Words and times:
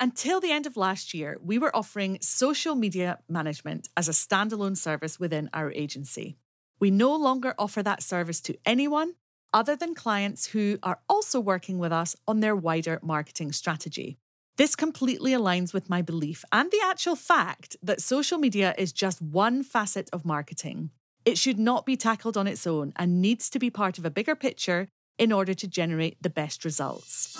Until 0.00 0.38
the 0.38 0.52
end 0.52 0.64
of 0.66 0.76
last 0.76 1.12
year, 1.12 1.38
we 1.42 1.58
were 1.58 1.74
offering 1.74 2.18
social 2.20 2.76
media 2.76 3.18
management 3.28 3.88
as 3.96 4.08
a 4.08 4.12
standalone 4.12 4.76
service 4.76 5.18
within 5.18 5.50
our 5.52 5.72
agency. 5.72 6.36
We 6.78 6.92
no 6.92 7.16
longer 7.16 7.52
offer 7.58 7.82
that 7.82 8.04
service 8.04 8.40
to 8.42 8.56
anyone 8.64 9.14
other 9.52 9.74
than 9.74 9.96
clients 9.96 10.46
who 10.46 10.78
are 10.84 11.00
also 11.08 11.40
working 11.40 11.78
with 11.78 11.90
us 11.90 12.14
on 12.28 12.38
their 12.38 12.54
wider 12.54 13.00
marketing 13.02 13.50
strategy. 13.50 14.18
This 14.56 14.76
completely 14.76 15.32
aligns 15.32 15.74
with 15.74 15.90
my 15.90 16.00
belief 16.00 16.44
and 16.52 16.70
the 16.70 16.82
actual 16.84 17.16
fact 17.16 17.76
that 17.82 18.00
social 18.00 18.38
media 18.38 18.76
is 18.78 18.92
just 18.92 19.20
one 19.20 19.64
facet 19.64 20.08
of 20.12 20.24
marketing. 20.24 20.90
It 21.24 21.38
should 21.38 21.58
not 21.58 21.86
be 21.86 21.96
tackled 21.96 22.36
on 22.36 22.46
its 22.46 22.68
own 22.68 22.92
and 22.94 23.20
needs 23.20 23.50
to 23.50 23.58
be 23.58 23.68
part 23.68 23.98
of 23.98 24.04
a 24.04 24.10
bigger 24.10 24.36
picture 24.36 24.86
in 25.18 25.32
order 25.32 25.54
to 25.54 25.66
generate 25.66 26.22
the 26.22 26.30
best 26.30 26.64
results. 26.64 27.36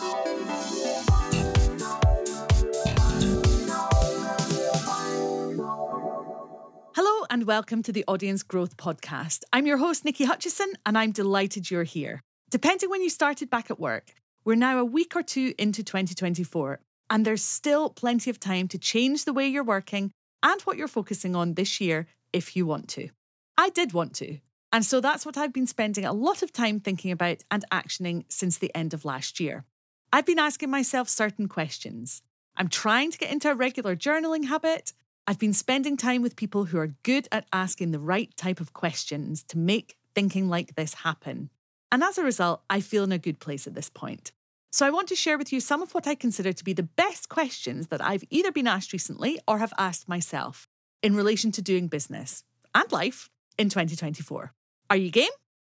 And 7.38 7.47
welcome 7.47 7.84
to 7.84 7.92
the 7.92 8.05
Audience 8.09 8.42
Growth 8.42 8.77
Podcast. 8.77 9.45
I'm 9.52 9.65
your 9.65 9.77
host, 9.77 10.02
Niki 10.02 10.27
Hutchison, 10.27 10.73
and 10.84 10.98
I'm 10.98 11.12
delighted 11.12 11.70
you're 11.70 11.84
here. 11.84 12.20
Depending 12.51 12.91
when 12.91 13.01
you 13.01 13.09
started 13.09 13.48
back 13.48 13.70
at 13.70 13.79
work, 13.79 14.12
we're 14.45 14.56
now 14.56 14.80
a 14.80 14.84
week 14.84 15.15
or 15.15 15.23
two 15.23 15.55
into 15.56 15.84
2024, 15.84 16.80
and 17.10 17.24
there's 17.24 17.45
still 17.45 17.91
plenty 17.91 18.29
of 18.29 18.41
time 18.41 18.66
to 18.66 18.77
change 18.77 19.24
the 19.24 19.32
way 19.32 19.46
you're 19.46 19.62
working 19.62 20.10
and 20.43 20.60
what 20.62 20.77
you're 20.77 20.88
focusing 20.88 21.37
on 21.37 21.55
this 21.55 21.80
year 21.80 22.09
if 22.32 22.56
you 22.56 22.66
want 22.66 22.88
to. 22.88 23.09
I 23.57 23.68
did 23.68 23.93
want 23.93 24.15
to. 24.15 24.38
And 24.73 24.84
so 24.84 25.01
that's 25.01 25.24
what 25.24 25.37
I've 25.37 25.52
been 25.52 25.68
spending 25.68 26.05
a 26.05 26.12
lot 26.12 26.43
of 26.43 26.52
time 26.52 26.80
thinking 26.80 27.12
about 27.12 27.45
and 27.52 27.65
actioning 27.70 28.24
since 28.29 28.59
the 28.59 28.74
end 28.74 28.95
of 28.95 29.05
last 29.05 29.38
year. 29.38 29.65
I've 30.12 30.27
been 30.27 30.41
asking 30.41 30.70
myself 30.70 31.09
certain 31.09 31.46
questions. 31.46 32.20
I'm 32.57 32.66
trying 32.66 33.12
to 33.12 33.18
get 33.18 33.30
into 33.30 33.48
a 33.48 33.55
regular 33.55 33.95
journaling 33.95 34.46
habit. 34.46 34.93
I've 35.28 35.38
been 35.38 35.52
spending 35.52 35.98
time 35.98 36.23
with 36.23 36.37
people 36.37 36.65
who 36.65 36.79
are 36.79 36.95
good 37.02 37.29
at 37.30 37.45
asking 37.52 37.90
the 37.90 37.98
right 37.98 38.34
type 38.38 38.60
of 38.60 38.73
questions 38.73 39.43
to 39.48 39.59
make 39.59 39.98
thinking 40.15 40.48
like 40.48 40.74
this 40.74 40.95
happen. 40.95 41.51
And 41.93 42.02
as 42.02 42.16
a 42.16 42.24
result, 42.24 42.62
I 42.70 42.80
feel 42.80 43.04
in 43.04 43.12
a 43.12 43.18
good 43.18 43.38
place 43.38 43.66
at 43.66 43.74
this 43.74 43.90
point. 43.90 44.32
So 44.73 44.87
I 44.87 44.90
want 44.90 45.07
to 45.09 45.15
share 45.15 45.37
with 45.37 45.52
you 45.52 45.60
some 45.60 45.82
of 45.82 45.93
what 45.93 46.07
I 46.07 46.15
consider 46.15 46.54
to 46.54 46.65
be 46.65 46.73
the 46.73 46.82
best 46.82 47.29
questions 47.29 47.88
that 47.88 48.02
I've 48.02 48.24
either 48.30 48.51
been 48.51 48.66
asked 48.66 48.95
recently 48.95 49.38
or 49.46 49.59
have 49.59 49.74
asked 49.76 50.09
myself 50.09 50.66
in 51.02 51.15
relation 51.15 51.52
to 51.52 51.60
doing 51.60 51.88
business 51.88 52.42
and 52.74 52.90
life 52.90 53.29
in 53.59 53.68
2024. 53.68 54.54
Are 54.88 54.96
you 54.96 55.10
game? 55.10 55.29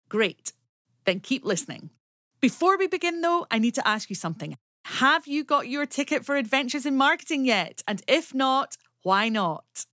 Great. 0.10 0.52
Then 1.06 1.22
keep 1.22 1.46
listening. 1.46 1.92
Before 2.42 2.78
we 2.78 2.88
begin, 2.88 3.22
though, 3.22 3.48
I 3.50 3.60
need 3.60 3.76
to 3.76 3.88
ask 3.88 4.10
you 4.10 4.18
something. 4.18 4.58
Have 4.84 5.28
you 5.28 5.44
got 5.44 5.68
your 5.68 5.86
ticket 5.86 6.26
for 6.26 6.36
Adventures 6.36 6.86
in 6.86 6.96
Marketing 6.96 7.46
yet? 7.46 7.82
And 7.88 8.04
if 8.08 8.36
not, 8.36 8.76
why 9.06 9.30
not? 9.30 9.86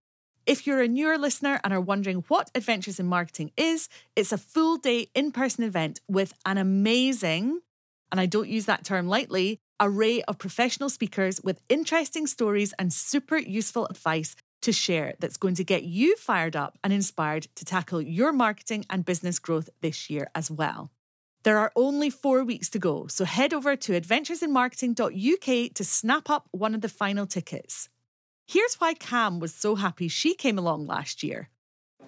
If 0.47 0.67
you're 0.67 0.81
a 0.81 0.89
newer 0.89 1.19
listener 1.19 1.61
and 1.63 1.75
are 1.75 1.81
wondering 1.83 2.25
what 2.29 2.51
Adventures 2.55 2.99
in 2.99 3.05
Marketing 3.05 3.53
is, 3.59 3.91
it's 4.17 4.33
a 4.33 4.39
full 4.39 4.79
day 4.79 5.09
in 5.15 5.33
person 5.33 5.65
event 5.65 6.01
with 6.09 6.33
an 6.47 6.57
amazing 6.57 7.61
and 8.11 8.19
I 8.19 8.25
don't 8.25 8.49
use 8.49 8.65
that 8.67 8.85
term 8.85 9.09
lightly, 9.09 9.59
array 9.81 10.23
of 10.23 10.39
professional 10.39 10.89
speakers 10.89 11.43
with 11.43 11.61
interesting 11.69 12.27
stories 12.27 12.73
and 12.79 12.91
super 12.91 13.37
useful 13.37 13.87
advice 13.87 14.35
to 14.63 14.73
share 14.73 15.13
that's 15.19 15.37
going 15.37 15.57
to 15.57 15.65
get 15.65 15.83
you 15.83 16.17
fired 16.17 16.57
up 16.57 16.79
and 16.83 16.93
inspired 16.93 17.49
to 17.57 17.67
tackle 17.67 18.01
your 18.01 18.33
marketing 18.33 18.87
and 18.89 19.05
business 19.05 19.39
growth 19.39 19.69
this 19.83 20.09
year 20.09 20.31
as 20.35 20.51
well. 20.51 20.91
There 21.43 21.59
are 21.59 21.73
only 21.77 22.09
four 22.09 22.45
weeks 22.45 22.71
to 22.71 22.79
go, 22.79 23.09
so 23.09 23.27
head 23.27 23.53
over 23.53 23.77
to 23.77 24.01
adventuresinmarketing.uk 24.01 25.75
to 25.75 25.85
snap 25.85 26.31
up 26.31 26.49
one 26.53 26.75
of 26.75 26.81
the 26.81 26.89
final 26.89 27.27
tickets. 27.27 27.91
Here's 28.53 28.75
why 28.75 28.93
Cam 28.93 29.41
was 29.41 29.55
so 29.55 29.77
happy 29.77 30.09
she 30.09 30.35
came 30.35 30.59
along 30.59 30.87
last 30.87 31.23
year. 31.23 31.49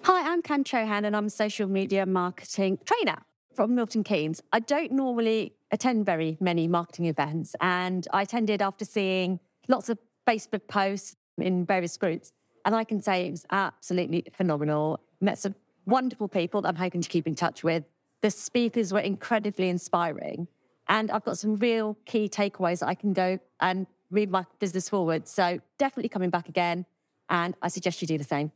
Hi, 0.03 0.31
I'm 0.31 0.43
Cam 0.43 0.63
Chohan 0.63 1.03
and 1.03 1.15
I'm 1.15 1.25
a 1.25 1.29
social 1.31 1.67
media 1.67 2.05
marketing 2.05 2.77
trainer 2.85 3.23
from 3.55 3.73
Milton 3.73 4.03
Keynes. 4.03 4.43
I 4.53 4.59
don't 4.59 4.91
normally 4.91 5.55
attend 5.71 6.05
very 6.05 6.37
many 6.39 6.67
marketing 6.67 7.07
events, 7.07 7.55
and 7.61 8.07
I 8.13 8.21
attended 8.21 8.61
after 8.61 8.85
seeing 8.85 9.39
lots 9.67 9.89
of 9.89 9.97
Facebook 10.27 10.67
posts 10.67 11.15
in 11.39 11.65
various 11.65 11.97
groups. 11.97 12.31
And 12.63 12.75
I 12.75 12.83
can 12.83 13.01
say 13.01 13.25
it 13.25 13.31
was 13.31 13.47
absolutely 13.49 14.25
phenomenal. 14.31 14.99
Met 15.21 15.39
some 15.39 15.55
wonderful 15.87 16.27
people 16.27 16.61
that 16.61 16.67
I'm 16.67 16.75
hoping 16.75 17.01
to 17.01 17.09
keep 17.09 17.25
in 17.25 17.33
touch 17.33 17.63
with. 17.63 17.85
The 18.21 18.29
speakers 18.29 18.93
were 18.93 18.99
incredibly 18.99 19.67
inspiring. 19.67 20.47
And 20.87 21.09
I've 21.09 21.25
got 21.25 21.39
some 21.39 21.55
real 21.55 21.97
key 22.05 22.29
takeaways 22.29 22.81
that 22.81 22.87
I 22.89 22.93
can 22.93 23.13
go 23.13 23.39
and 23.59 23.87
move 24.09 24.29
my 24.29 24.45
business 24.59 24.89
forward. 24.89 25.27
So 25.27 25.59
definitely 25.77 26.09
coming 26.09 26.29
back 26.29 26.49
again. 26.49 26.85
And 27.29 27.55
I 27.61 27.69
suggest 27.69 28.01
you 28.01 28.07
do 28.07 28.17
the 28.17 28.23
same. 28.23 28.51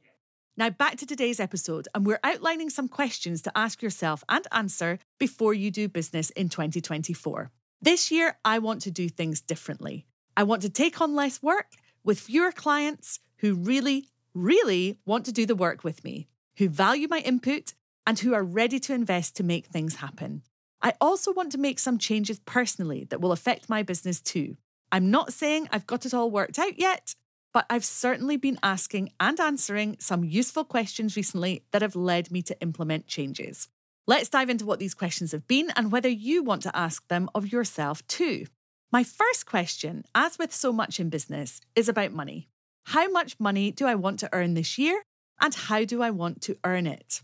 Now, 0.58 0.70
back 0.70 0.98
to 0.98 1.06
today's 1.06 1.40
episode, 1.40 1.88
and 1.96 2.06
we're 2.06 2.20
outlining 2.22 2.70
some 2.70 2.90
questions 2.90 3.42
to 3.44 3.58
ask 3.58 3.82
yourself 3.82 4.26
and 4.28 4.46
answer 4.52 5.00
before 5.18 5.54
you 5.54 5.72
do 5.72 5.88
business 5.88 6.32
in 6.32 6.50
2024. 6.50 7.50
This 7.82 8.12
year, 8.12 8.38
I 8.44 8.60
want 8.60 8.82
to 8.82 8.92
do 8.92 9.08
things 9.08 9.40
differently. 9.40 10.06
I 10.36 10.44
want 10.44 10.62
to 10.64 10.70
take 10.70 11.00
on 11.00 11.16
less 11.16 11.42
work 11.42 11.76
with 12.04 12.20
fewer 12.20 12.52
clients 12.52 13.22
who 13.38 13.56
really, 13.56 14.10
really 14.34 14.98
want 15.06 15.26
to 15.26 15.32
do 15.32 15.46
the 15.46 15.56
work 15.56 15.86
with 15.86 16.04
me, 16.04 16.28
who 16.58 16.68
value 16.68 17.08
my 17.10 17.20
input, 17.20 17.74
and 18.06 18.20
who 18.20 18.34
are 18.34 18.44
ready 18.44 18.80
to 18.82 18.94
invest 18.94 19.38
to 19.38 19.44
make 19.44 19.68
things 19.68 19.96
happen. 19.96 20.42
I 20.82 20.94
also 21.00 21.32
want 21.32 21.54
to 21.54 21.58
make 21.58 21.80
some 21.80 21.98
changes 21.98 22.40
personally 22.40 23.06
that 23.10 23.22
will 23.22 23.32
affect 23.32 23.70
my 23.70 23.84
business 23.84 24.20
too. 24.20 24.58
I'm 24.92 25.12
not 25.12 25.34
saying 25.34 25.70
I've 25.72 25.88
got 25.88 26.06
it 26.06 26.14
all 26.14 26.32
worked 26.32 26.60
out 26.60 26.80
yet, 26.80 27.16
but 27.54 27.66
I've 27.70 27.86
certainly 27.86 28.38
been 28.38 28.60
asking 28.62 29.12
and 29.20 29.40
answering 29.40 29.98
some 30.00 30.24
useful 30.24 30.64
questions 30.64 31.16
recently 31.16 31.64
that 31.72 31.82
have 31.82 31.96
led 31.96 32.32
me 32.32 32.42
to 32.44 32.60
implement 32.62 33.08
changes. 33.08 33.68
Let's 34.08 34.30
dive 34.30 34.50
into 34.50 34.66
what 34.66 34.80
these 34.80 34.94
questions 34.94 35.32
have 35.34 35.48
been 35.48 35.72
and 35.76 35.92
whether 35.92 36.10
you 36.10 36.44
want 36.44 36.64
to 36.64 36.76
ask 36.76 37.08
them 37.08 37.30
of 37.36 37.52
yourself 37.52 38.06
too. 38.08 38.48
My 38.92 39.04
first 39.04 39.46
question, 39.46 40.04
as 40.16 40.40
with 40.40 40.52
so 40.52 40.74
much 40.74 41.00
in 41.00 41.10
business, 41.10 41.62
is 41.76 41.88
about 41.88 42.12
money. 42.12 42.50
How 42.86 43.08
much 43.10 43.40
money 43.40 43.72
do 43.72 43.86
I 43.86 43.94
want 43.94 44.20
to 44.22 44.30
earn 44.34 44.56
this 44.56 44.80
year? 44.80 45.04
And 45.40 45.54
how 45.54 45.86
do 45.86 46.02
I 46.02 46.10
want 46.10 46.42
to 46.44 46.58
earn 46.64 46.88
it? 46.88 47.22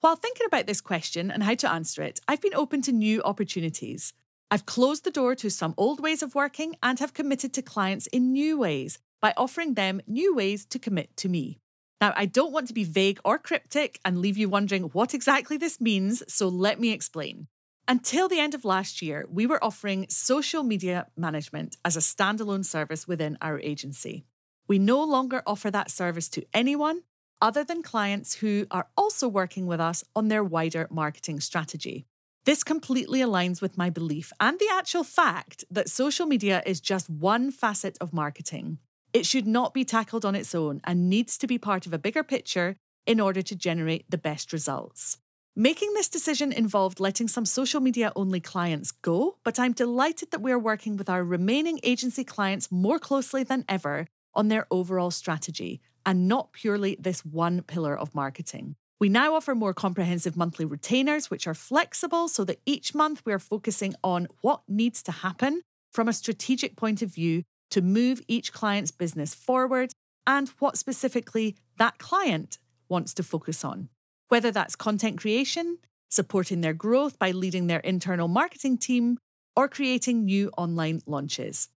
While 0.00 0.16
thinking 0.16 0.46
about 0.46 0.66
this 0.66 0.82
question 0.82 1.30
and 1.30 1.42
how 1.42 1.54
to 1.54 1.70
answer 1.70 2.02
it, 2.02 2.20
I've 2.28 2.42
been 2.42 2.54
open 2.54 2.82
to 2.82 2.92
new 2.92 3.22
opportunities. 3.22 4.12
I've 4.48 4.66
closed 4.66 5.02
the 5.02 5.10
door 5.10 5.34
to 5.36 5.50
some 5.50 5.74
old 5.76 5.98
ways 5.98 6.22
of 6.22 6.36
working 6.36 6.76
and 6.80 7.00
have 7.00 7.14
committed 7.14 7.52
to 7.54 7.62
clients 7.62 8.06
in 8.06 8.32
new 8.32 8.58
ways 8.58 8.98
by 9.20 9.34
offering 9.36 9.74
them 9.74 10.00
new 10.06 10.36
ways 10.36 10.64
to 10.66 10.78
commit 10.78 11.16
to 11.16 11.28
me. 11.28 11.58
Now, 12.00 12.12
I 12.14 12.26
don't 12.26 12.52
want 12.52 12.68
to 12.68 12.74
be 12.74 12.84
vague 12.84 13.18
or 13.24 13.38
cryptic 13.38 13.98
and 14.04 14.18
leave 14.18 14.36
you 14.36 14.48
wondering 14.48 14.84
what 14.84 15.14
exactly 15.14 15.56
this 15.56 15.80
means, 15.80 16.22
so 16.32 16.46
let 16.46 16.78
me 16.78 16.92
explain. 16.92 17.48
Until 17.88 18.28
the 18.28 18.38
end 18.38 18.54
of 18.54 18.64
last 18.64 19.02
year, 19.02 19.26
we 19.28 19.46
were 19.46 19.62
offering 19.64 20.06
social 20.08 20.62
media 20.62 21.06
management 21.16 21.76
as 21.84 21.96
a 21.96 22.00
standalone 22.00 22.64
service 22.64 23.08
within 23.08 23.38
our 23.40 23.58
agency. 23.60 24.26
We 24.68 24.78
no 24.78 25.02
longer 25.02 25.42
offer 25.44 25.72
that 25.72 25.90
service 25.90 26.28
to 26.30 26.44
anyone 26.54 27.02
other 27.42 27.64
than 27.64 27.82
clients 27.82 28.34
who 28.36 28.66
are 28.70 28.88
also 28.96 29.26
working 29.26 29.66
with 29.66 29.80
us 29.80 30.04
on 30.14 30.28
their 30.28 30.44
wider 30.44 30.86
marketing 30.90 31.40
strategy. 31.40 32.06
This 32.46 32.62
completely 32.62 33.18
aligns 33.18 33.60
with 33.60 33.76
my 33.76 33.90
belief 33.90 34.32
and 34.38 34.56
the 34.60 34.68
actual 34.72 35.02
fact 35.02 35.64
that 35.68 35.90
social 35.90 36.26
media 36.26 36.62
is 36.64 36.80
just 36.80 37.10
one 37.10 37.50
facet 37.50 37.98
of 38.00 38.12
marketing. 38.12 38.78
It 39.12 39.26
should 39.26 39.48
not 39.48 39.74
be 39.74 39.84
tackled 39.84 40.24
on 40.24 40.36
its 40.36 40.54
own 40.54 40.80
and 40.84 41.10
needs 41.10 41.36
to 41.38 41.48
be 41.48 41.58
part 41.58 41.86
of 41.86 41.92
a 41.92 41.98
bigger 41.98 42.22
picture 42.22 42.76
in 43.04 43.18
order 43.18 43.42
to 43.42 43.56
generate 43.56 44.08
the 44.08 44.16
best 44.16 44.52
results. 44.52 45.18
Making 45.56 45.92
this 45.94 46.08
decision 46.08 46.52
involved 46.52 47.00
letting 47.00 47.26
some 47.26 47.46
social 47.46 47.80
media 47.80 48.12
only 48.14 48.38
clients 48.38 48.92
go, 48.92 49.38
but 49.42 49.58
I'm 49.58 49.72
delighted 49.72 50.30
that 50.30 50.40
we're 50.40 50.56
working 50.56 50.96
with 50.96 51.10
our 51.10 51.24
remaining 51.24 51.80
agency 51.82 52.22
clients 52.22 52.70
more 52.70 53.00
closely 53.00 53.42
than 53.42 53.64
ever 53.68 54.06
on 54.34 54.46
their 54.46 54.68
overall 54.70 55.10
strategy 55.10 55.80
and 56.04 56.28
not 56.28 56.52
purely 56.52 56.96
this 57.00 57.24
one 57.24 57.62
pillar 57.62 57.98
of 57.98 58.14
marketing. 58.14 58.76
We 58.98 59.10
now 59.10 59.34
offer 59.34 59.54
more 59.54 59.74
comprehensive 59.74 60.36
monthly 60.36 60.64
retainers, 60.64 61.30
which 61.30 61.46
are 61.46 61.54
flexible 61.54 62.28
so 62.28 62.44
that 62.44 62.60
each 62.64 62.94
month 62.94 63.22
we're 63.26 63.38
focusing 63.38 63.94
on 64.02 64.26
what 64.40 64.62
needs 64.68 65.02
to 65.02 65.12
happen 65.12 65.60
from 65.92 66.08
a 66.08 66.14
strategic 66.14 66.76
point 66.76 67.02
of 67.02 67.12
view 67.12 67.42
to 67.70 67.82
move 67.82 68.22
each 68.26 68.52
client's 68.52 68.90
business 68.90 69.34
forward 69.34 69.92
and 70.26 70.48
what 70.60 70.78
specifically 70.78 71.56
that 71.76 71.98
client 71.98 72.58
wants 72.88 73.12
to 73.14 73.22
focus 73.22 73.64
on. 73.64 73.90
Whether 74.28 74.50
that's 74.50 74.76
content 74.76 75.18
creation, 75.18 75.78
supporting 76.08 76.62
their 76.62 76.74
growth 76.74 77.18
by 77.18 77.32
leading 77.32 77.66
their 77.66 77.80
internal 77.80 78.28
marketing 78.28 78.78
team, 78.78 79.18
or 79.54 79.68
creating 79.68 80.24
new 80.24 80.50
online 80.56 81.00
launches. 81.06 81.68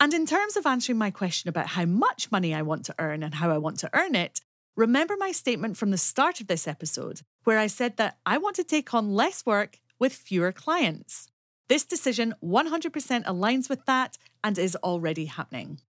And 0.00 0.14
in 0.14 0.26
terms 0.26 0.56
of 0.56 0.66
answering 0.66 0.98
my 0.98 1.10
question 1.10 1.48
about 1.48 1.66
how 1.66 1.84
much 1.84 2.30
money 2.30 2.54
I 2.54 2.62
want 2.62 2.84
to 2.86 2.94
earn 2.98 3.22
and 3.22 3.34
how 3.34 3.50
I 3.50 3.58
want 3.58 3.78
to 3.80 3.90
earn 3.92 4.14
it, 4.14 4.40
remember 4.78 5.16
my 5.18 5.32
statement 5.32 5.76
from 5.76 5.90
the 5.90 5.98
start 5.98 6.40
of 6.40 6.46
this 6.46 6.68
episode, 6.68 7.22
where 7.42 7.58
I 7.58 7.66
said 7.66 7.96
that 7.96 8.18
I 8.24 8.38
want 8.38 8.54
to 8.56 8.64
take 8.64 8.94
on 8.94 9.12
less 9.12 9.44
work 9.44 9.80
with 9.98 10.12
fewer 10.12 10.52
clients. 10.52 11.26
This 11.68 11.84
decision 11.84 12.36
100% 12.44 13.24
aligns 13.24 13.68
with 13.68 13.84
that 13.86 14.16
and 14.44 14.56
is 14.56 14.76
already 14.76 15.24
happening. 15.24 15.80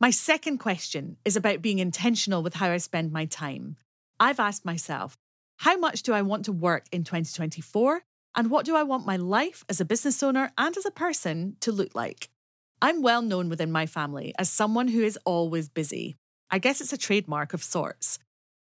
My 0.00 0.10
second 0.10 0.58
question 0.58 1.18
is 1.26 1.36
about 1.36 1.60
being 1.60 1.78
intentional 1.78 2.42
with 2.42 2.54
how 2.54 2.70
I 2.70 2.78
spend 2.78 3.12
my 3.12 3.26
time. 3.26 3.76
I've 4.18 4.40
asked 4.40 4.64
myself, 4.64 5.18
how 5.58 5.76
much 5.76 6.02
do 6.02 6.14
I 6.14 6.22
want 6.22 6.46
to 6.46 6.52
work 6.52 6.86
in 6.90 7.04
2024? 7.04 8.02
And 8.34 8.50
what 8.50 8.64
do 8.64 8.74
I 8.74 8.82
want 8.82 9.04
my 9.04 9.16
life 9.16 9.62
as 9.68 9.78
a 9.78 9.84
business 9.84 10.22
owner 10.22 10.52
and 10.56 10.74
as 10.74 10.86
a 10.86 10.90
person 10.90 11.56
to 11.60 11.70
look 11.70 11.94
like? 11.94 12.30
I'm 12.80 13.02
well 13.02 13.20
known 13.20 13.50
within 13.50 13.70
my 13.70 13.84
family 13.84 14.32
as 14.38 14.48
someone 14.48 14.88
who 14.88 15.02
is 15.02 15.18
always 15.26 15.68
busy. 15.68 16.16
I 16.50 16.58
guess 16.58 16.80
it's 16.80 16.94
a 16.94 16.98
trademark 16.98 17.52
of 17.52 17.62
sorts. 17.62 18.18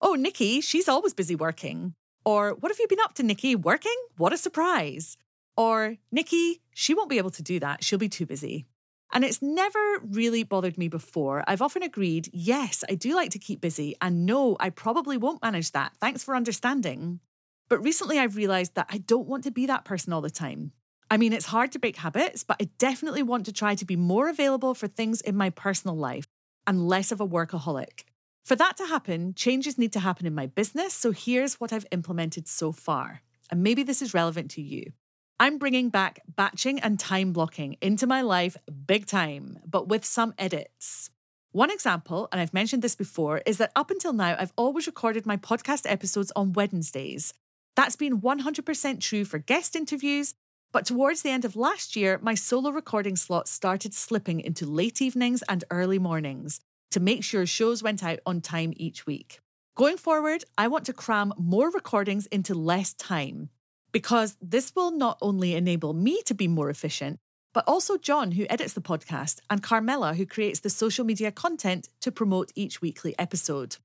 Oh, 0.07 0.15
Niki, 0.15 0.61
she's 0.61 0.87
always 0.87 1.15
busy 1.15 1.35
working. 1.35 1.95
Or, 2.25 2.51
what 2.51 2.71
have 2.71 2.77
you 2.79 2.87
been 2.87 2.99
up 3.03 3.15
to, 3.15 3.23
Niki? 3.23 3.55
Working? 3.55 3.95
What 4.17 4.33
a 4.33 4.37
surprise. 4.37 5.17
Or, 5.57 5.97
Niki, 6.15 6.59
she 6.75 6.93
won't 6.93 7.09
be 7.09 7.17
able 7.17 7.31
to 7.31 7.41
do 7.41 7.59
that. 7.61 7.83
She'll 7.83 7.97
be 7.97 8.07
too 8.07 8.27
busy. 8.27 8.67
And 9.11 9.25
it's 9.25 9.41
never 9.41 9.79
really 10.03 10.43
bothered 10.43 10.77
me 10.77 10.89
before. 10.89 11.43
I've 11.47 11.63
often 11.63 11.81
agreed, 11.81 12.29
yes, 12.31 12.83
I 12.87 12.93
do 12.93 13.15
like 13.15 13.31
to 13.31 13.39
keep 13.39 13.61
busy, 13.61 13.95
and 13.99 14.27
no, 14.27 14.55
I 14.59 14.69
probably 14.69 15.17
won't 15.17 15.41
manage 15.41 15.71
that. 15.71 15.93
Thanks 15.99 16.23
for 16.23 16.35
understanding. 16.35 17.19
But 17.67 17.79
recently 17.79 18.19
I've 18.19 18.35
realized 18.35 18.75
that 18.75 18.85
I 18.91 18.99
don't 18.99 19.27
want 19.27 19.45
to 19.45 19.51
be 19.51 19.65
that 19.65 19.85
person 19.85 20.13
all 20.13 20.21
the 20.21 20.29
time. 20.29 20.71
I 21.09 21.17
mean, 21.17 21.33
it's 21.33 21.47
hard 21.47 21.71
to 21.71 21.79
break 21.79 21.95
habits, 21.95 22.43
but 22.43 22.57
I 22.61 22.69
definitely 22.77 23.23
want 23.23 23.47
to 23.47 23.53
try 23.53 23.73
to 23.73 23.85
be 23.85 23.95
more 23.95 24.29
available 24.29 24.75
for 24.75 24.87
things 24.87 25.21
in 25.21 25.35
my 25.35 25.49
personal 25.49 25.97
life 25.97 26.25
and 26.67 26.87
less 26.87 27.11
of 27.11 27.21
a 27.21 27.27
workaholic. 27.27 28.03
For 28.45 28.55
that 28.57 28.77
to 28.77 28.85
happen, 28.85 29.33
changes 29.33 29.79
need 29.79 29.91
to 29.93 29.99
happen 29.99 30.27
in 30.27 30.35
my 30.35 30.45
business. 30.45 30.93
So 30.93 31.11
here's 31.11 31.55
what 31.55 31.73
I've 31.73 31.87
implemented 31.91 32.47
so 32.47 32.71
far. 32.71 33.23
And 33.49 33.63
maybe 33.63 33.81
this 33.81 34.03
is 34.03 34.13
relevant 34.13 34.51
to 34.51 34.61
you. 34.61 34.91
I'm 35.39 35.57
bringing 35.57 35.89
back 35.89 36.21
batching 36.27 36.79
and 36.79 36.99
time 36.99 37.33
blocking 37.33 37.75
into 37.81 38.05
my 38.05 38.21
life 38.21 38.55
big 38.85 39.07
time, 39.07 39.57
but 39.65 39.87
with 39.87 40.05
some 40.05 40.35
edits. 40.37 41.09
One 41.53 41.71
example, 41.71 42.29
and 42.31 42.39
I've 42.39 42.53
mentioned 42.53 42.83
this 42.83 42.95
before, 42.95 43.41
is 43.47 43.57
that 43.57 43.71
up 43.75 43.89
until 43.89 44.13
now, 44.13 44.35
I've 44.37 44.53
always 44.55 44.85
recorded 44.85 45.25
my 45.25 45.37
podcast 45.37 45.89
episodes 45.89 46.31
on 46.35 46.53
Wednesdays. 46.53 47.33
That's 47.75 47.95
been 47.95 48.21
100% 48.21 49.01
true 49.01 49.25
for 49.25 49.39
guest 49.39 49.75
interviews, 49.75 50.35
but 50.71 50.85
towards 50.85 51.23
the 51.23 51.31
end 51.31 51.45
of 51.45 51.55
last 51.55 51.95
year, 51.95 52.19
my 52.21 52.35
solo 52.35 52.69
recording 52.69 53.15
slots 53.15 53.49
started 53.49 53.95
slipping 53.95 54.39
into 54.39 54.67
late 54.67 55.01
evenings 55.01 55.41
and 55.49 55.63
early 55.71 55.97
mornings 55.97 56.61
to 56.91 56.99
make 56.99 57.23
sure 57.23 57.45
shows 57.45 57.83
went 57.83 58.03
out 58.03 58.19
on 58.25 58.41
time 58.41 58.73
each 58.75 59.05
week. 59.05 59.39
Going 59.75 59.97
forward, 59.97 60.43
I 60.57 60.67
want 60.67 60.85
to 60.85 60.93
cram 60.93 61.33
more 61.37 61.69
recordings 61.69 62.27
into 62.27 62.53
less 62.53 62.93
time 62.93 63.49
because 63.91 64.37
this 64.41 64.73
will 64.75 64.91
not 64.91 65.17
only 65.21 65.55
enable 65.55 65.93
me 65.93 66.21
to 66.23 66.33
be 66.33 66.47
more 66.47 66.69
efficient, 66.69 67.17
but 67.53 67.63
also 67.67 67.97
John, 67.97 68.33
who 68.33 68.45
edits 68.49 68.73
the 68.73 68.81
podcast, 68.81 69.39
and 69.49 69.63
Carmela, 69.63 70.13
who 70.13 70.25
creates 70.25 70.59
the 70.59 70.69
social 70.69 71.05
media 71.05 71.31
content 71.31 71.87
to 72.01 72.11
promote 72.11 72.51
each 72.55 72.81
weekly 72.81 73.17
episode. 73.17 73.77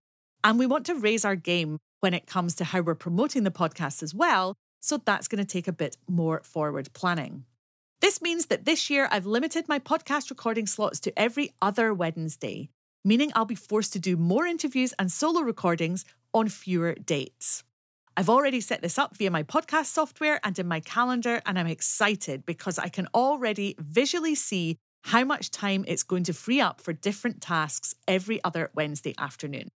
And 0.43 0.59
we 0.59 0.67
want 0.67 0.87
to 0.87 0.97
raise 0.97 1.25
our 1.25 1.37
game 1.37 1.79
when 2.01 2.15
it 2.15 2.27
comes 2.27 2.57
to 2.57 2.65
how 2.65 2.81
we're 2.81 2.97
promoting 2.97 3.45
the 3.45 3.53
podcast 3.53 4.03
as 4.03 4.13
well, 4.13 4.57
so 4.81 4.97
that's 4.97 5.29
going 5.29 5.45
to 5.45 5.53
take 5.53 5.69
a 5.69 5.73
bit 5.73 5.97
more 6.09 6.41
forward 6.43 6.93
planning. 6.93 7.45
This 8.01 8.21
means 8.21 8.47
that 8.47 8.65
this 8.65 8.91
year 8.91 9.07
I've 9.11 9.27
limited 9.27 9.69
my 9.69 9.79
podcast 9.79 10.31
recording 10.31 10.67
slots 10.67 10.99
to 11.01 11.17
every 11.17 11.53
other 11.63 11.95
Wednesday, 11.95 12.71
meaning 13.05 13.33
I'll 13.35 13.45
be 13.45 13.55
forced 13.55 13.93
to 13.95 13.99
do 13.99 14.17
more 14.17 14.47
interviews 14.47 14.95
and 14.99 15.11
solo 15.11 15.41
recordings 15.41 16.05
on 16.33 16.49
fewer 16.49 16.95
dates. 16.95 17.65
I've 18.17 18.29
already 18.29 18.61
set 18.61 18.83
this 18.83 18.99
up 18.99 19.17
via 19.17 19.31
my 19.31 19.43
podcast 19.43 19.87
software 19.87 20.41
and 20.45 20.59
in 20.59 20.67
my 20.67 20.81
calendar, 20.81 21.41
and 21.47 21.59
I'm 21.59 21.67
excited 21.67 22.45
because 22.45 22.79
I 22.79 22.89
can 22.89 23.09
already 23.15 23.77
visually 23.79 24.35
see 24.35 24.77
how 25.05 25.25
much 25.25 25.51
time 25.51 25.85
it's 25.89 26.03
going 26.03 26.25
to 26.25 26.35
free 26.35 26.61
up 26.61 26.81
for 26.81 26.93
different 26.93 27.41
tasks 27.41 27.95
every 28.07 28.43
other 28.45 28.71
Wednesday 28.75 29.15
afternoon. 29.17 29.69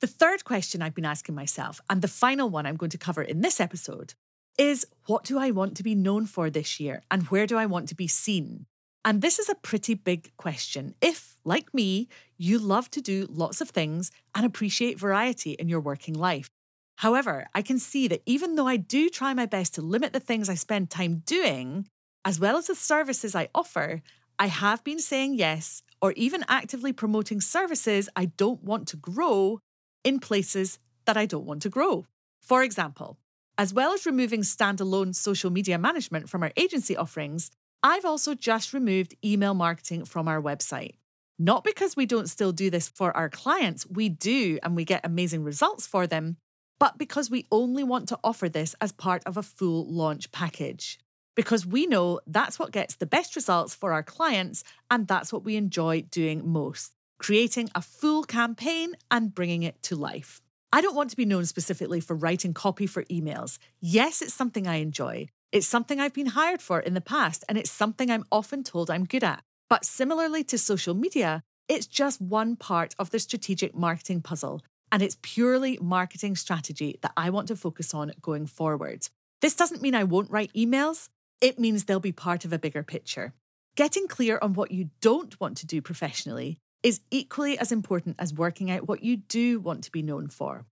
The 0.00 0.06
third 0.06 0.44
question 0.44 0.82
I've 0.82 0.94
been 0.94 1.04
asking 1.04 1.34
myself, 1.34 1.80
and 1.90 2.00
the 2.00 2.08
final 2.08 2.48
one 2.48 2.66
I'm 2.66 2.76
going 2.76 2.90
to 2.90 2.98
cover 2.98 3.22
in 3.22 3.40
this 3.40 3.60
episode, 3.60 4.14
is 4.56 4.86
what 5.06 5.24
do 5.24 5.38
I 5.38 5.50
want 5.50 5.76
to 5.76 5.82
be 5.82 5.94
known 5.94 6.26
for 6.26 6.48
this 6.48 6.78
year 6.78 7.02
and 7.10 7.24
where 7.24 7.46
do 7.46 7.56
I 7.56 7.66
want 7.66 7.88
to 7.88 7.94
be 7.94 8.06
seen? 8.06 8.66
And 9.04 9.20
this 9.20 9.38
is 9.38 9.50
a 9.50 9.54
pretty 9.54 9.94
big 9.94 10.34
question. 10.38 10.94
If, 11.02 11.36
like 11.44 11.74
me, 11.74 12.08
you 12.38 12.58
love 12.58 12.90
to 12.92 13.02
do 13.02 13.26
lots 13.28 13.60
of 13.60 13.68
things 13.68 14.10
and 14.34 14.46
appreciate 14.46 14.98
variety 14.98 15.52
in 15.52 15.68
your 15.68 15.80
working 15.80 16.14
life. 16.14 16.48
However, 16.96 17.46
I 17.54 17.60
can 17.60 17.78
see 17.78 18.08
that 18.08 18.22
even 18.24 18.54
though 18.54 18.66
I 18.66 18.76
do 18.76 19.10
try 19.10 19.34
my 19.34 19.46
best 19.46 19.74
to 19.74 19.82
limit 19.82 20.12
the 20.12 20.20
things 20.20 20.48
I 20.48 20.54
spend 20.54 20.88
time 20.88 21.22
doing, 21.26 21.86
as 22.24 22.40
well 22.40 22.56
as 22.56 22.68
the 22.68 22.74
services 22.74 23.34
I 23.34 23.48
offer, 23.54 24.00
I 24.38 24.46
have 24.46 24.82
been 24.84 24.98
saying 24.98 25.34
yes 25.34 25.82
or 26.00 26.12
even 26.12 26.44
actively 26.48 26.92
promoting 26.92 27.40
services 27.40 28.08
I 28.16 28.26
don't 28.26 28.62
want 28.64 28.88
to 28.88 28.96
grow 28.96 29.60
in 30.02 30.18
places 30.18 30.78
that 31.04 31.16
I 31.16 31.26
don't 31.26 31.46
want 31.46 31.62
to 31.62 31.68
grow. 31.68 32.06
For 32.40 32.62
example, 32.62 33.18
as 33.58 33.74
well 33.74 33.92
as 33.92 34.06
removing 34.06 34.40
standalone 34.40 35.14
social 35.14 35.50
media 35.50 35.78
management 35.78 36.28
from 36.28 36.42
our 36.42 36.52
agency 36.56 36.96
offerings, 36.96 37.50
I've 37.84 38.06
also 38.06 38.34
just 38.34 38.72
removed 38.72 39.14
email 39.22 39.52
marketing 39.52 40.06
from 40.06 40.26
our 40.26 40.40
website. 40.40 40.94
Not 41.38 41.64
because 41.64 41.94
we 41.94 42.06
don't 42.06 42.30
still 42.30 42.50
do 42.50 42.70
this 42.70 42.88
for 42.88 43.14
our 43.14 43.28
clients, 43.28 43.86
we 43.86 44.08
do 44.08 44.58
and 44.62 44.74
we 44.74 44.86
get 44.86 45.04
amazing 45.04 45.44
results 45.44 45.86
for 45.86 46.06
them, 46.06 46.38
but 46.80 46.96
because 46.96 47.30
we 47.30 47.46
only 47.52 47.84
want 47.84 48.08
to 48.08 48.18
offer 48.24 48.48
this 48.48 48.74
as 48.80 48.90
part 48.90 49.22
of 49.26 49.36
a 49.36 49.42
full 49.42 49.86
launch 49.86 50.32
package. 50.32 50.98
Because 51.34 51.66
we 51.66 51.86
know 51.86 52.20
that's 52.26 52.58
what 52.58 52.72
gets 52.72 52.94
the 52.94 53.06
best 53.06 53.36
results 53.36 53.74
for 53.74 53.92
our 53.92 54.02
clients, 54.02 54.64
and 54.90 55.06
that's 55.06 55.30
what 55.30 55.44
we 55.44 55.56
enjoy 55.56 56.02
doing 56.10 56.48
most 56.48 56.94
creating 57.18 57.70
a 57.74 57.80
full 57.80 58.24
campaign 58.24 58.92
and 59.10 59.34
bringing 59.34 59.62
it 59.62 59.80
to 59.82 59.96
life. 59.96 60.42
I 60.72 60.80
don't 60.80 60.96
want 60.96 61.10
to 61.10 61.16
be 61.16 61.24
known 61.24 61.46
specifically 61.46 62.00
for 62.00 62.16
writing 62.16 62.52
copy 62.52 62.86
for 62.86 63.04
emails. 63.04 63.58
Yes, 63.80 64.20
it's 64.20 64.34
something 64.34 64.66
I 64.66 64.76
enjoy. 64.76 65.28
It's 65.52 65.66
something 65.66 66.00
I've 66.00 66.14
been 66.14 66.26
hired 66.26 66.60
for 66.60 66.80
in 66.80 66.94
the 66.94 67.00
past, 67.00 67.44
and 67.48 67.56
it's 67.56 67.70
something 67.70 68.10
I'm 68.10 68.24
often 68.32 68.62
told 68.62 68.90
I'm 68.90 69.04
good 69.04 69.24
at. 69.24 69.42
But 69.68 69.84
similarly 69.84 70.44
to 70.44 70.58
social 70.58 70.94
media, 70.94 71.42
it's 71.68 71.86
just 71.86 72.20
one 72.20 72.56
part 72.56 72.94
of 72.98 73.10
the 73.10 73.18
strategic 73.18 73.74
marketing 73.74 74.20
puzzle, 74.20 74.62
and 74.92 75.02
it's 75.02 75.16
purely 75.22 75.78
marketing 75.80 76.36
strategy 76.36 76.98
that 77.02 77.12
I 77.16 77.30
want 77.30 77.48
to 77.48 77.56
focus 77.56 77.94
on 77.94 78.12
going 78.20 78.46
forward. 78.46 79.08
This 79.40 79.54
doesn't 79.54 79.82
mean 79.82 79.94
I 79.94 80.04
won't 80.04 80.30
write 80.30 80.52
emails, 80.54 81.08
it 81.40 81.58
means 81.58 81.84
they'll 81.84 82.00
be 82.00 82.12
part 82.12 82.44
of 82.44 82.52
a 82.52 82.58
bigger 82.58 82.82
picture. 82.82 83.32
Getting 83.76 84.06
clear 84.06 84.38
on 84.40 84.54
what 84.54 84.70
you 84.70 84.90
don't 85.00 85.38
want 85.40 85.56
to 85.58 85.66
do 85.66 85.82
professionally 85.82 86.58
is 86.82 87.00
equally 87.10 87.58
as 87.58 87.72
important 87.72 88.16
as 88.18 88.32
working 88.32 88.70
out 88.70 88.86
what 88.86 89.02
you 89.02 89.16
do 89.16 89.58
want 89.58 89.84
to 89.84 89.90
be 89.90 90.02
known 90.02 90.28
for. 90.28 90.64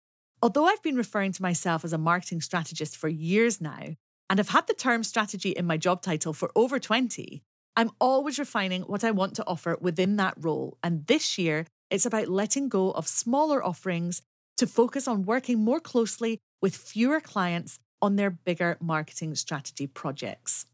Although 0.43 0.67
I've 0.67 0.83
been 0.83 0.97
referring 0.97 1.33
to 1.33 1.43
myself 1.43 1.85
as 1.85 1.93
a 1.93 1.99
marketing 1.99 2.41
strategist 2.41 2.97
for 2.97 3.09
years 3.09 3.61
now, 3.61 3.97
and 4.33 4.39
have 4.39 4.49
had 4.49 4.67
the 4.67 4.73
term 4.73 5.05
strategy 5.05 5.51
in 5.51 5.67
my 5.67 5.77
job 5.77 6.01
title 6.01 6.33
for 6.33 6.51
over 6.57 6.79
20, 6.79 7.43
I'm 7.77 7.91
always 8.01 8.39
refining 8.39 8.81
what 8.85 9.05
I 9.05 9.11
want 9.11 9.37
to 9.37 9.47
offer 9.47 9.77
within 9.79 10.17
that 10.17 10.33
role. 10.39 10.79
And 10.83 11.07
this 11.07 11.37
year, 11.37 11.67
it's 11.91 12.07
about 12.07 12.29
letting 12.29 12.71
go 12.71 12.93
of 12.93 13.07
smaller 13.07 13.63
offerings 13.63 14.23
to 14.57 14.67
focus 14.67 15.07
on 15.07 15.27
working 15.27 15.59
more 15.59 15.81
closely 15.81 16.39
with 16.63 16.75
fewer 16.75 17.21
clients 17.21 17.79
on 18.01 18.17
their 18.17 18.31
bigger 18.31 18.79
marketing 18.81 19.35
strategy 19.35 19.87
projects. 19.87 20.65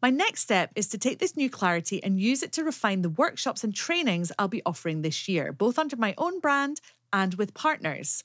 My 0.00 0.10
next 0.10 0.42
step 0.42 0.70
is 0.76 0.86
to 0.90 0.98
take 0.98 1.18
this 1.18 1.36
new 1.36 1.50
clarity 1.50 2.00
and 2.04 2.20
use 2.20 2.44
it 2.44 2.52
to 2.52 2.62
refine 2.62 3.02
the 3.02 3.10
workshops 3.10 3.64
and 3.64 3.74
trainings 3.74 4.30
I'll 4.38 4.46
be 4.46 4.62
offering 4.64 5.02
this 5.02 5.26
year, 5.26 5.52
both 5.52 5.76
under 5.76 5.96
my 5.96 6.14
own 6.18 6.38
brand 6.38 6.80
and 7.12 7.34
with 7.34 7.52
partners. 7.52 8.22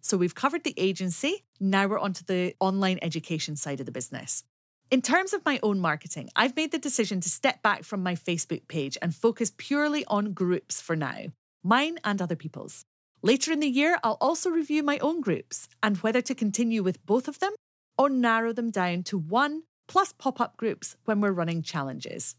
So 0.00 0.16
we've 0.16 0.34
covered 0.34 0.64
the 0.64 0.74
agency, 0.76 1.44
now 1.58 1.86
we're 1.86 1.98
onto 1.98 2.24
the 2.24 2.54
online 2.58 2.98
education 3.02 3.56
side 3.56 3.80
of 3.80 3.86
the 3.86 3.92
business. 3.92 4.44
In 4.90 5.02
terms 5.02 5.32
of 5.32 5.44
my 5.44 5.60
own 5.62 5.78
marketing, 5.78 6.30
I've 6.34 6.56
made 6.56 6.72
the 6.72 6.78
decision 6.78 7.20
to 7.20 7.28
step 7.28 7.62
back 7.62 7.84
from 7.84 8.02
my 8.02 8.14
Facebook 8.14 8.66
page 8.66 8.98
and 9.00 9.14
focus 9.14 9.52
purely 9.56 10.04
on 10.06 10.32
groups 10.32 10.80
for 10.80 10.96
now 10.96 11.26
mine 11.62 11.98
and 12.04 12.22
other 12.22 12.36
people's. 12.36 12.86
Later 13.22 13.52
in 13.52 13.60
the 13.60 13.68
year, 13.68 13.98
I'll 14.02 14.16
also 14.18 14.48
review 14.48 14.82
my 14.82 14.98
own 14.98 15.20
groups 15.20 15.68
and 15.82 15.98
whether 15.98 16.22
to 16.22 16.34
continue 16.34 16.82
with 16.82 17.04
both 17.04 17.28
of 17.28 17.38
them 17.38 17.52
or 17.98 18.08
narrow 18.08 18.54
them 18.54 18.70
down 18.70 19.02
to 19.04 19.18
one 19.18 19.64
plus 19.86 20.14
pop 20.14 20.40
up 20.40 20.56
groups 20.56 20.96
when 21.04 21.20
we're 21.20 21.32
running 21.32 21.60
challenges. 21.60 22.34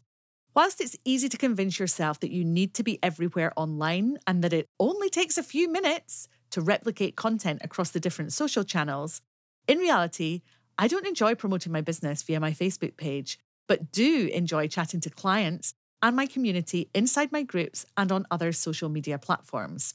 Whilst 0.54 0.80
it's 0.80 0.96
easy 1.04 1.28
to 1.28 1.38
convince 1.38 1.78
yourself 1.78 2.18
that 2.20 2.32
you 2.32 2.44
need 2.44 2.74
to 2.74 2.82
be 2.82 2.98
everywhere 3.00 3.52
online 3.56 4.18
and 4.26 4.42
that 4.42 4.52
it 4.52 4.66
only 4.80 5.08
takes 5.08 5.38
a 5.38 5.42
few 5.42 5.70
minutes 5.70 6.28
to 6.52 6.60
replicate 6.60 7.16
content 7.16 7.60
across 7.64 7.90
the 7.90 8.00
different 8.00 8.32
social 8.32 8.64
channels, 8.64 9.20
in 9.68 9.78
reality, 9.78 10.42
I 10.78 10.88
don't 10.88 11.06
enjoy 11.06 11.34
promoting 11.34 11.72
my 11.72 11.80
business 11.80 12.22
via 12.22 12.40
my 12.40 12.52
Facebook 12.52 12.96
page, 12.96 13.38
but 13.68 13.92
do 13.92 14.28
enjoy 14.32 14.68
chatting 14.68 15.00
to 15.00 15.10
clients 15.10 15.74
and 16.02 16.16
my 16.16 16.26
community 16.26 16.90
inside 16.94 17.32
my 17.32 17.42
groups 17.42 17.86
and 17.96 18.10
on 18.10 18.26
other 18.30 18.52
social 18.52 18.88
media 18.88 19.18
platforms. 19.18 19.94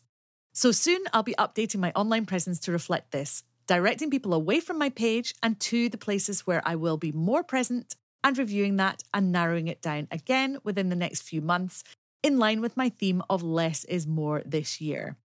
So 0.53 0.71
soon 0.71 1.03
I'll 1.13 1.23
be 1.23 1.35
updating 1.35 1.79
my 1.79 1.91
online 1.93 2.25
presence 2.25 2.59
to 2.61 2.71
reflect 2.71 3.11
this, 3.11 3.43
directing 3.67 4.09
people 4.09 4.33
away 4.33 4.59
from 4.59 4.79
my 4.79 4.89
page 4.89 5.35
and 5.43 5.59
to 5.59 5.89
the 5.89 5.97
places 5.97 6.47
where 6.47 6.61
I 6.65 6.75
will 6.75 6.97
be 6.97 7.11
more 7.11 7.43
present 7.43 7.95
and 8.23 8.37
reviewing 8.37 8.77
that 8.77 9.03
and 9.13 9.31
narrowing 9.31 9.67
it 9.67 9.81
down 9.81 10.07
again 10.09 10.57
within 10.63 10.89
the 10.89 10.95
next 10.95 11.21
few 11.21 11.41
months 11.41 11.83
in 12.23 12.39
line 12.39 12.61
with 12.61 12.75
my 12.77 12.89
theme 12.89 13.21
of 13.29 13.43
less 13.43 13.83
is 13.85 14.07
more 14.07 14.41
this 14.45 14.81
year. 14.81 15.17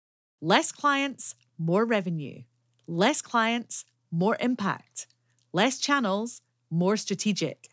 Less 0.44 0.72
clients, 0.72 1.36
more 1.56 1.84
revenue. 1.84 2.42
Less 2.88 3.22
clients, 3.22 3.84
more 4.10 4.36
impact. 4.40 5.06
Less 5.52 5.78
channels, 5.78 6.42
more 6.68 6.96
strategic. 6.96 7.68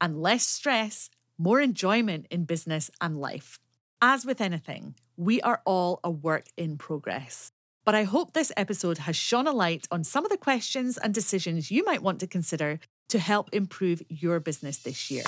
And 0.00 0.22
less 0.22 0.46
stress, 0.46 1.10
more 1.36 1.60
enjoyment 1.60 2.28
in 2.30 2.44
business 2.44 2.92
and 3.00 3.20
life. 3.20 3.58
As 4.00 4.24
with 4.24 4.40
anything, 4.40 4.94
we 5.16 5.40
are 5.40 5.62
all 5.66 5.98
a 6.04 6.12
work 6.12 6.46
in 6.56 6.78
progress. 6.78 7.50
But 7.84 7.96
I 7.96 8.04
hope 8.04 8.34
this 8.34 8.52
episode 8.56 8.98
has 8.98 9.16
shone 9.16 9.48
a 9.48 9.52
light 9.52 9.88
on 9.90 10.04
some 10.04 10.24
of 10.24 10.30
the 10.30 10.36
questions 10.36 10.98
and 10.98 11.12
decisions 11.12 11.72
you 11.72 11.84
might 11.84 12.04
want 12.04 12.20
to 12.20 12.28
consider 12.28 12.78
to 13.08 13.18
help 13.18 13.48
improve 13.52 14.00
your 14.08 14.38
business 14.38 14.78
this 14.78 15.10
year. 15.10 15.24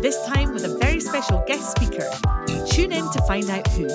This 0.00 0.16
time 0.26 0.52
with 0.52 0.64
a 0.64 0.76
very 0.78 1.00
special 1.00 1.42
guest 1.46 1.76
speaker. 1.76 2.08
Tune 2.70 2.92
in 2.92 3.10
to 3.12 3.20
find 3.26 3.50
out 3.50 3.66
who. 3.68 3.88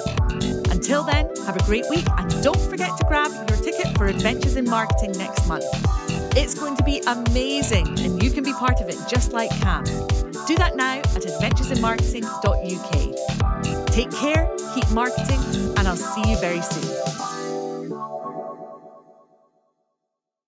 Until 0.72 1.04
then, 1.04 1.30
have 1.46 1.56
a 1.56 1.64
great 1.64 1.86
week 1.90 2.06
and 2.18 2.44
don't 2.44 2.60
forget 2.70 2.98
to 2.98 3.06
grab 3.08 3.32
your 3.50 3.58
ticket 3.60 3.98
for 3.98 4.08
Adventures 4.08 4.56
in 4.56 4.66
Marketing 4.66 5.12
next 5.18 5.48
month. 5.48 5.66
It's 6.36 6.56
going 6.56 6.76
to 6.78 6.84
be 6.84 7.02
amazing 7.08 7.88
and 8.00 8.24
you 8.24 8.32
can 8.32 8.44
be 8.44 8.54
part 8.54 8.82
of 8.82 8.90
it 8.90 8.98
just 9.08 9.34
like 9.34 9.52
Cam. 9.62 9.84
Do 9.84 10.56
that 10.56 10.76
now 10.76 10.98
at 11.00 11.10
adventuresinmarketing.uk. 11.10 13.88
Take 13.88 14.12
care, 14.12 14.50
keep 14.74 14.90
marketing, 14.92 15.40
and 15.78 15.88
I'll 15.88 15.96
see 15.96 16.30
you 16.30 16.38
very 16.40 16.62
soon. 16.62 17.11